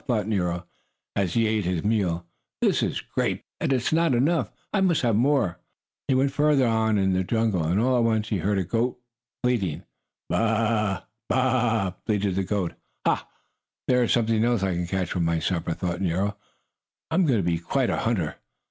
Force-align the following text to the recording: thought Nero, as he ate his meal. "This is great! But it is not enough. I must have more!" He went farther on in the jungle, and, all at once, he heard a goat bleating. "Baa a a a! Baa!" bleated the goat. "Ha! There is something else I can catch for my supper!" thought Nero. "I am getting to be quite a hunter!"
thought 0.07 0.25
Nero, 0.27 0.65
as 1.15 1.35
he 1.35 1.45
ate 1.45 1.63
his 1.63 1.83
meal. 1.83 2.25
"This 2.59 2.81
is 2.81 3.01
great! 3.01 3.43
But 3.59 3.71
it 3.71 3.75
is 3.75 3.93
not 3.93 4.15
enough. 4.15 4.49
I 4.73 4.81
must 4.81 5.03
have 5.03 5.15
more!" 5.15 5.59
He 6.07 6.15
went 6.15 6.31
farther 6.31 6.65
on 6.65 6.97
in 6.97 7.13
the 7.13 7.23
jungle, 7.23 7.63
and, 7.65 7.79
all 7.79 7.97
at 7.97 8.03
once, 8.03 8.29
he 8.29 8.39
heard 8.39 8.57
a 8.57 8.63
goat 8.63 8.97
bleating. 9.43 9.83
"Baa 10.27 10.37
a 10.39 10.41
a 10.75 10.91
a! 10.91 11.07
Baa!" 11.29 11.91
bleated 12.07 12.33
the 12.33 12.41
goat. 12.43 12.73
"Ha! 13.05 13.29
There 13.87 14.01
is 14.03 14.11
something 14.11 14.43
else 14.43 14.63
I 14.63 14.73
can 14.73 14.87
catch 14.87 15.11
for 15.11 15.19
my 15.19 15.37
supper!" 15.37 15.75
thought 15.75 16.01
Nero. 16.01 16.35
"I 17.11 17.13
am 17.13 17.27
getting 17.27 17.43
to 17.45 17.51
be 17.51 17.59
quite 17.59 17.91
a 17.91 17.97
hunter!" 17.97 18.37